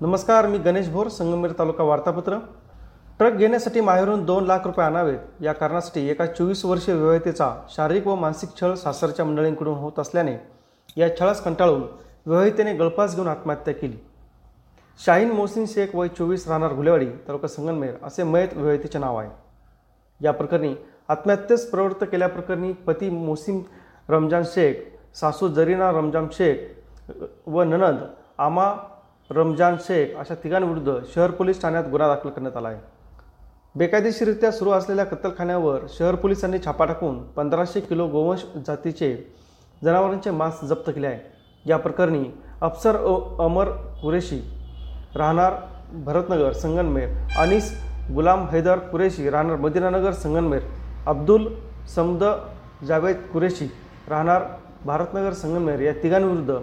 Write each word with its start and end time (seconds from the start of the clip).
नमस्कार 0.00 0.46
मी 0.46 0.58
गणेश 0.58 0.88
भोर 0.88 1.08
संगमेर 1.08 1.52
तालुका 1.58 1.84
वार्तापत्र. 1.84 2.36
ट्रक 3.18 3.32
घेण्यासाठी 3.32 3.80
माहेरून 3.80 4.24
दोन 4.24 4.44
लाख 4.46 4.58
रुपये 4.64 4.84
आणावेत. 4.86 5.18
या 5.40 5.52
कारणासाठी 5.52 6.06
एका 6.08 6.26
चोवीस 6.26 6.64
वर्षीय 6.64 6.94
विवाहितेचा 6.94 7.50
शारीरिक 7.70 8.06
व 8.06 8.14
मानसिक 8.14 8.50
छळ 8.60 8.74
सासरच्या 8.74 9.24
मंडळींकडून 9.24 9.78
होत 9.78 9.98
असल्याने 9.98 10.36
या 10.96 11.08
छळास 11.18 11.42
कंटाळून 11.44 11.82
विवाहितेने 12.26 12.74
गळफास 12.74 13.14
घेऊन 13.14 13.28
आत्महत्या 13.28 13.74
केली. 13.74 13.96
शाहीन 15.04 15.30
मोहसिन 15.30 15.64
शेख 15.68 15.94
वय 15.94 16.08
चोवीस 16.08 16.46
राहणार 16.48 16.74
घुलेवाडी 16.74 17.06
तालुका 17.28 17.48
संगनमेर 17.48 17.94
असे 18.02 18.22
मयत 18.22 18.54
विवाहितेचे 18.54 18.98
नाव 18.98 19.16
आहे. 19.16 19.30
या 20.20 20.32
प्रकरणी 20.32 20.74
आत्महत्येस 21.08 21.68
प्रवृत्त 21.70 22.04
केल्याप्रकरणी 22.04 22.72
पती 22.86 23.10
मोसिम 23.10 23.60
रमजान 24.08 24.42
शेख 24.46 24.74
सासू 25.16 25.48
जरीना 25.48 25.90
रमजान 25.90 26.28
शेख 26.32 26.56
व 27.46 27.62
ननंद 27.62 28.06
आमा 28.38 28.72
रमजान 29.30 29.76
शेख 29.86 30.14
अशा 30.18 30.34
तिघांविरुद्ध 30.42 30.92
शहर 31.14 31.30
पोलीस 31.30 31.60
ठाण्यात 31.62 31.84
गुन्हा 31.90 32.08
दाखल 32.08 32.28
करण्यात 32.28 32.56
आला 32.56 32.68
आहे. 32.68 32.78
बेकायदेशीररित्या 33.74 34.50
सुरू 34.52 34.70
असलेल्या 34.70 35.04
कत्तलखान्यावर 35.04 35.80
शहर 35.98 36.14
पोलिसांनी 36.14 36.58
छापा 36.64 36.84
टाकून 36.84 37.18
पंधराशे 37.36 37.80
किलो 37.80 38.06
गोवंश 38.08 38.44
जातीचे 38.66 39.14
जनावरांचे 39.82 40.30
मांस 40.30 40.60
जप्त 40.68 40.90
केले 40.90 41.06
आहे. 41.06 41.18
या 41.64 41.76
प्रकरणी 41.76 42.24
अफसर 42.62 42.96
अ 42.96 43.14
अमर 43.44 43.70
कुरेशी 44.02 44.40
राहणार 45.16 45.54
भरतनगर 46.04 46.52
संगनमेर 46.52 47.08
अनिस 47.40 47.70
गुलाम 48.14 48.46
हैदर 48.50 48.78
कुरेशी 48.90 49.30
राहणार 49.30 49.56
मदिनानगर 49.56 50.12
संगनमेर 50.12 50.62
अब्दुल 51.06 51.48
समद 51.94 52.24
जावेद 52.86 53.16
कुरेशी 53.32 53.66
राहणार 54.08 54.42
भारतनगर 54.86 55.32
संगनमेर 55.32 55.80
या 55.80 55.92
तिघांविरुद्ध 56.02 56.58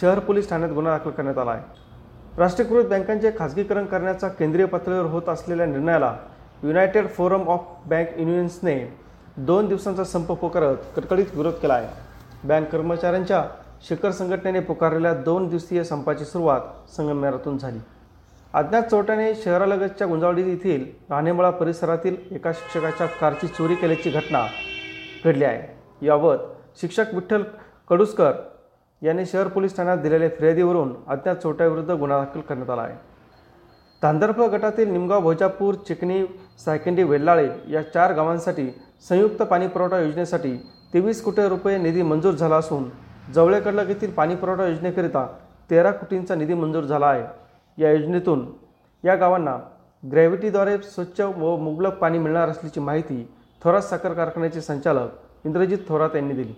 शहर 0.00 0.18
पोलीस 0.18 0.48
ठाण्यात 0.50 0.70
गुन्हा 0.70 0.96
दाखल 0.96 1.10
करण्यात 1.10 1.38
आला 1.38 1.50
आहे. 1.50 1.62
राष्ट्रीयकृत 2.40 2.84
बँकांचे 2.84 3.30
खाजगीकरण 3.38 3.86
करण्याचा 3.86 4.28
केंद्रीय 4.28 4.66
पातळीवर 4.66 5.06
होत 5.06 5.28
असलेल्या 5.28 5.64
निर्णयाला 5.66 6.14
युनायटेड 6.62 7.08
फोरम 7.08 7.48
ऑफ 7.48 7.64
बँक 7.86 8.18
युनियन्सने 8.18 8.76
दोन 9.36 9.66
दिवसांचा 9.68 10.04
संप 10.04 10.32
पुकारत 10.32 10.76
कडकडीत 10.96 11.34
विरोध 11.34 11.54
केला 11.54 11.74
आहे 11.74 12.48
बँक 12.48 12.70
कर्मचाऱ्यांच्या 12.72 13.42
शिखर 13.88 14.10
संघटनेने 14.10 14.60
पुकारलेल्या 14.60 15.12
दोन 15.14 15.48
दिवसीय 15.48 15.82
संपाची 15.84 16.24
सुरुवात 16.24 16.90
संगमेरातून 16.96 17.58
झाली. 17.58 17.78
अज्ञात 18.54 18.82
चोरट्याने 18.82 19.34
शहरालगतच्या 19.34 20.06
गुंजावडी 20.06 20.48
येथील 20.50 20.84
राणेमळा 21.10 21.50
परिसरातील 21.50 22.16
एका 22.30 22.52
शिक्षकाच्या 22.52 23.06
कारची 23.20 23.46
चोरी 23.48 23.74
केल्याची 23.74 24.10
घटना 24.10 24.46
घडली 25.24 25.44
आहे. 25.44 26.06
याबाबत 26.06 26.80
शिक्षक 26.80 27.14
विठ्ठल 27.14 27.42
कडुसकर 27.90 28.32
यांनी 29.02 29.24
शहर 29.26 29.48
पोलीस 29.48 29.76
ठाण्यात 29.76 29.98
दिलेल्या 29.98 30.28
फिर्यादीवरून 30.28 30.92
अज्ञात 31.08 31.36
चोट्याविरुद्ध 31.36 31.90
गुन्हा 31.90 32.18
दाखल 32.18 32.40
करण्यात 32.40 32.70
आला 32.70 32.82
आहे. 32.82 32.96
धांदरफळ 34.02 34.46
गटातील 34.46 34.88
निमगाव 34.88 35.20
भोजापूर 35.20 35.74
चिकणी 35.88 36.24
सायकंडी 36.64 37.02
वेल्लाळे 37.02 37.48
या 37.68 37.82
चार 37.82 38.12
गावांसाठी 38.14 38.68
संयुक्त 39.08 39.42
पाणीपुरवठा 39.42 39.98
योजनेसाठी 40.00 40.56
तेवीस 40.94 41.22
कोटी 41.22 41.48
रुपये 41.48 41.76
निधी 41.78 42.02
मंजूर 42.02 42.34
झाला 42.34 42.56
असून 42.56 42.88
जवळेकडलक 43.34 43.88
येथील 43.88 44.10
पाणीपुरवठा 44.12 44.66
योजनेकरिता 44.66 45.26
तेरा 45.70 45.90
कोटींचा 45.90 46.34
निधी 46.34 46.54
मंजूर 46.54 46.84
झाला 46.84 47.06
आहे. 47.06 47.24
या 47.78 47.90
योजनेतून 47.92 48.46
या 49.04 49.14
गावांना 49.16 49.56
ग्रॅव्हिटीद्वारे 50.02 50.76
स्वच्छ 50.78 51.20
व 51.20 51.56
मुबलक 51.56 51.98
पाणी 51.98 52.18
मिळणार 52.18 52.48
असल्याची 52.48 52.80
माहिती 52.80 53.26
थोरात 53.62 53.82
साखर 53.82 54.12
कारखान्याचे 54.12 54.60
संचालक 54.60 55.46
इंद्रजित 55.46 55.78
थोरात 55.88 56.16
यांनी 56.16 56.34
दिली. 56.34 56.54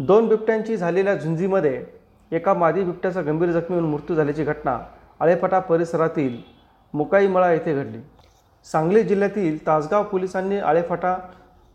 दोन 0.00 0.28
बिबट्यांची 0.28 0.76
झालेल्या 0.76 1.14
झुंजीमध्ये 1.14 1.84
एका 2.32 2.52
मादी 2.54 2.82
बिबट्याचा 2.84 3.22
गंभीर 3.22 3.50
जखमी 3.52 3.76
होऊन 3.76 3.88
मृत्यू 3.90 4.14
झाल्याची 4.16 4.44
घटना 4.44 4.78
आळेफाटा 5.20 5.58
परिसरातील 5.58 6.36
मुकाईमळा 6.94 7.50
येथे 7.52 7.74
घडली. 7.74 7.98
सांगली 8.66 9.02
जिल्ह्यातील 9.02 9.58
तासगाव 9.66 10.04
पोलिसांनी 10.04 10.58
आळेफाटा 10.58 11.14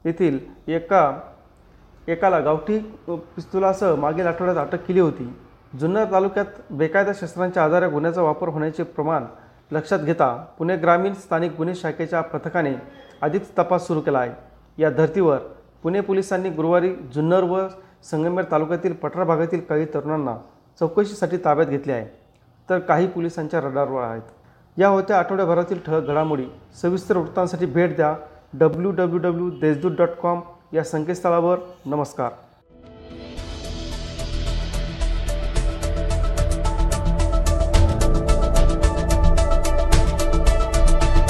येथील 0.06 0.40
एका 0.68 1.12
एकाला 2.08 2.40
गावठी 2.40 2.80
पिस्तुलासह 3.08 3.96
मागील 3.96 4.28
आठवड्यात 4.28 4.58
अटक 4.58 4.86
केली 4.88 5.00
होती. 5.00 5.32
जुन्नर 5.80 6.12
तालुक्यात 6.12 6.62
बेकायदा 6.72 7.12
शस्त्रांच्या 7.22 7.64
आधारे 7.64 7.90
गुन्ह्याचा 7.90 8.22
वापर 8.22 8.50
होण्याचे 8.50 8.84
प्रमाण 8.84 9.26
लक्षात 9.72 10.00
घेता 10.00 10.36
पुणे 10.58 10.76
ग्रामीण 10.78 11.14
स्थानिक 11.14 11.56
गुन्हे 11.58 11.76
शाखेच्या 11.76 12.22
पथकाने 12.22 12.74
अधिक 13.22 13.58
तपास 13.58 13.88
सुरू 13.88 14.02
केला 14.02 14.20
आहे. 14.20 14.32
या 14.78 14.90
धर्तीवर 14.90 15.38
पुणे 15.84 16.02
पोलिसांनी 16.02 16.50
गुरुवारी 16.50 16.96
जुन्नर 17.14 17.44
व 17.44 17.68
संगमेर 18.04 18.46
तालुक्यातील 18.52 18.94
पठार 18.94 19.24
भागातील 19.24 19.60
काही 19.60 19.86
तरुणांना 19.86 20.38
चौकशीसाठी 20.80 21.38
ताब्यात 21.38 21.68
घेतले 21.68 21.94
आहे. 21.94 22.06
तर 22.70 22.80
काही 22.80 23.08
पोलिसांच्या 23.08 23.62
रडारवर 23.62 24.04
आहेत. 24.04 24.22
या 24.78 24.88
होत्या 24.88 25.20
आठवड्याभरातील 25.20 25.80
ठळक 25.86 26.04
घडामोडी. 26.04 26.46
सविस्तर 26.82 27.18
वृत्तांसाठी 27.18 27.66
भेट 27.66 27.96
द्या. 27.96 28.16
W 28.54 28.92
W 28.92 29.18
W 29.18 29.50
Deshdoot 29.50 29.92
dot 29.92 30.10
com 30.10 30.42
या 30.74 30.84
संकेतस्थळावर. 30.84 31.58
नमस्कार. 31.86 32.32